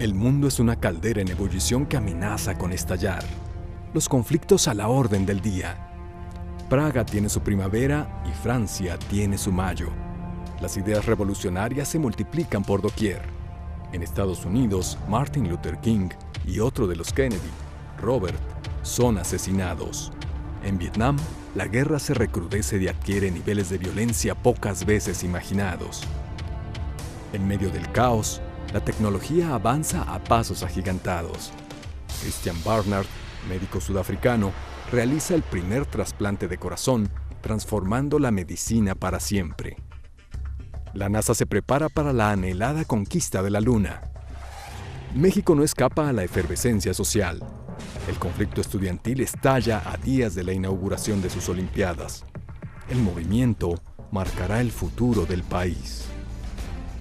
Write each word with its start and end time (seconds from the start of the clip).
El 0.00 0.14
mundo 0.14 0.46
es 0.46 0.60
una 0.60 0.76
caldera 0.76 1.22
en 1.22 1.28
ebullición 1.28 1.84
que 1.84 1.96
amenaza 1.96 2.56
con 2.56 2.72
estallar. 2.72 3.24
Los 3.92 4.08
conflictos 4.08 4.68
a 4.68 4.74
la 4.74 4.86
orden 4.86 5.26
del 5.26 5.40
día. 5.40 5.76
Praga 6.70 7.04
tiene 7.04 7.28
su 7.28 7.40
primavera 7.40 8.22
y 8.24 8.30
Francia 8.30 8.96
tiene 9.10 9.36
su 9.36 9.50
mayo. 9.50 9.88
Las 10.60 10.76
ideas 10.76 11.04
revolucionarias 11.04 11.88
se 11.88 11.98
multiplican 11.98 12.62
por 12.62 12.80
doquier. 12.80 13.22
En 13.92 14.04
Estados 14.04 14.44
Unidos, 14.44 14.96
Martin 15.08 15.48
Luther 15.48 15.78
King 15.78 16.10
y 16.46 16.60
otro 16.60 16.86
de 16.86 16.94
los 16.94 17.12
Kennedy, 17.12 17.50
Robert, 18.00 18.38
son 18.82 19.18
asesinados. 19.18 20.12
En 20.62 20.78
Vietnam, 20.78 21.16
la 21.56 21.66
guerra 21.66 21.98
se 21.98 22.14
recrudece 22.14 22.80
y 22.80 22.86
adquiere 22.86 23.32
niveles 23.32 23.68
de 23.68 23.78
violencia 23.78 24.36
pocas 24.36 24.86
veces 24.86 25.24
imaginados. 25.24 26.02
En 27.32 27.48
medio 27.48 27.68
del 27.70 27.90
caos, 27.90 28.40
la 28.72 28.84
tecnología 28.84 29.54
avanza 29.54 30.02
a 30.02 30.22
pasos 30.22 30.62
agigantados. 30.62 31.52
Christian 32.20 32.56
Barnard, 32.64 33.06
médico 33.48 33.80
sudafricano, 33.80 34.52
realiza 34.92 35.34
el 35.34 35.42
primer 35.42 35.86
trasplante 35.86 36.48
de 36.48 36.58
corazón, 36.58 37.08
transformando 37.40 38.18
la 38.18 38.30
medicina 38.30 38.94
para 38.94 39.20
siempre. 39.20 39.76
La 40.92 41.08
NASA 41.08 41.34
se 41.34 41.46
prepara 41.46 41.88
para 41.88 42.12
la 42.12 42.30
anhelada 42.30 42.84
conquista 42.84 43.42
de 43.42 43.50
la 43.50 43.60
Luna. 43.60 44.02
México 45.14 45.54
no 45.54 45.62
escapa 45.62 46.08
a 46.08 46.12
la 46.12 46.24
efervescencia 46.24 46.92
social. 46.92 47.42
El 48.08 48.18
conflicto 48.18 48.60
estudiantil 48.60 49.20
estalla 49.20 49.82
a 49.84 49.96
días 49.96 50.34
de 50.34 50.44
la 50.44 50.52
inauguración 50.52 51.22
de 51.22 51.30
sus 51.30 51.48
Olimpiadas. 51.48 52.24
El 52.90 52.98
movimiento 52.98 53.74
marcará 54.10 54.60
el 54.60 54.72
futuro 54.72 55.24
del 55.24 55.42
país 55.42 56.08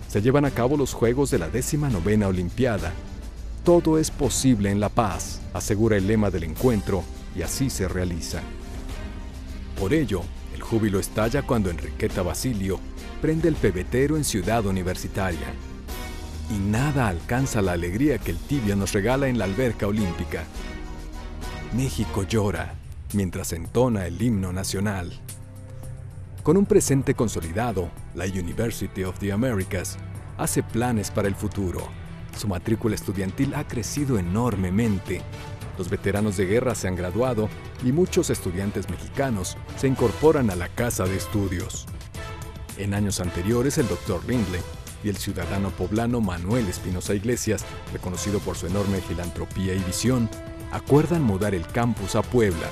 se 0.08 0.22
llevan 0.22 0.46
a 0.46 0.52
cabo 0.52 0.78
los 0.78 0.94
Juegos 0.94 1.32
de 1.32 1.40
la 1.40 1.50
décima 1.50 1.90
novena 1.90 2.28
Olimpiada. 2.28 2.94
Todo 3.64 3.98
es 3.98 4.12
posible 4.12 4.72
en 4.72 4.80
la 4.80 4.90
paz, 4.90 5.42
asegura 5.54 5.98
el 5.98 6.08
lema 6.08 6.30
del 6.30 6.44
encuentro, 6.44 7.04
y 7.36 7.42
así 7.42 7.70
se 7.70 7.88
realiza. 7.88 8.42
Por 9.80 9.94
ello, 9.94 10.22
el 10.56 10.62
júbilo 10.62 11.00
estalla 11.00 11.42
cuando 11.42 11.70
Enriqueta 11.70 12.24
Basilio 12.24 12.80
prende 13.22 13.48
el 13.48 13.56
pebetero 13.56 14.18
en 14.18 14.24
Ciudad 14.24 14.66
Universitaria. 14.66 15.48
Y 16.50 16.58
nada 16.58 17.10
alcanza 17.10 17.62
la 17.62 17.74
alegría 17.74 18.18
que 18.18 18.32
el 18.32 18.38
tibio 18.38 18.76
nos 18.76 18.94
regala 18.94 19.28
en 19.28 19.38
la 19.38 19.46
alberca 19.46 19.86
olímpica. 19.86 20.46
México 21.76 22.24
llora 22.24 22.76
mientras 23.14 23.54
entona 23.54 24.08
el 24.08 24.22
himno 24.22 24.54
nacional. 24.54 25.12
Con 26.44 26.56
un 26.56 26.66
presente 26.66 27.14
consolidado, 27.14 27.90
la 28.18 28.26
University 28.26 29.04
of 29.04 29.18
the 29.20 29.32
Americas 29.32 29.96
hace 30.38 30.64
planes 30.64 31.12
para 31.12 31.28
el 31.28 31.36
futuro. 31.36 31.88
Su 32.36 32.48
matrícula 32.48 32.96
estudiantil 32.96 33.54
ha 33.54 33.66
crecido 33.66 34.18
enormemente. 34.18 35.22
Los 35.78 35.90
veteranos 35.90 36.36
de 36.36 36.48
guerra 36.48 36.74
se 36.74 36.88
han 36.88 36.96
graduado 36.96 37.48
y 37.86 37.92
muchos 37.92 38.32
estudiantes 38.32 38.90
mexicanos 38.90 39.56
se 39.78 39.88
incorporan 39.88 40.50
a 40.50 40.56
la 40.56 40.68
casa 40.68 41.06
de 41.06 41.16
estudios. 41.16 41.86
En 42.78 42.96
años 42.96 43.20
anteriores, 43.20 43.78
el 43.78 43.88
Dr. 43.88 44.28
Lindley 44.28 44.62
y 45.04 45.10
el 45.10 45.18
ciudadano 45.18 45.70
poblano 45.70 46.20
Manuel 46.20 46.68
Espinosa 46.68 47.14
Iglesias, 47.14 47.66
reconocido 47.94 48.40
por 48.40 48.58
su 48.58 48.66
enorme 48.66 49.00
filantropía 49.00 49.76
y 49.76 49.80
visión, 49.80 50.28
acuerdan 50.72 51.22
mudar 51.22 51.54
el 51.54 51.68
campus 51.68 52.16
a 52.16 52.24
Puebla. 52.24 52.68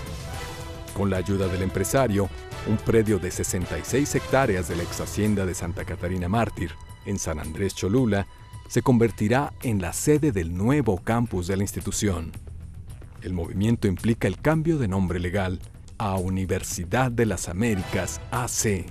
Con 0.96 1.10
la 1.10 1.18
ayuda 1.18 1.50
del 1.50 1.62
empresario, 1.62 2.30
un 2.68 2.78
predio 2.78 3.20
de 3.20 3.30
66 3.30 4.16
hectáreas 4.16 4.70
de 4.70 4.78
la 4.78 4.84
ex 4.84 5.02
hacienda 5.02 5.46
de 5.46 5.54
Santa 5.54 5.84
Catarina 5.84 6.30
Mártir, 6.30 6.72
en 7.06 7.20
San 7.20 7.38
Andrés 7.38 7.76
Cholula, 7.76 8.28
se 8.70 8.82
convertirá 8.82 9.52
en 9.62 9.82
la 9.82 9.92
sede 9.92 10.32
del 10.32 10.56
nuevo 10.56 10.98
campus 11.04 11.48
de 11.48 11.58
la 11.58 11.64
institución. 11.64 12.32
El 13.22 13.34
movimiento 13.34 13.90
implica 13.90 14.30
el 14.30 14.40
cambio 14.40 14.78
de 14.78 14.88
nombre 14.88 15.20
legal 15.20 15.60
a 15.98 16.16
Universidad 16.16 17.12
de 17.12 17.26
las 17.26 17.50
Américas 17.50 18.22
AC. 18.32 18.86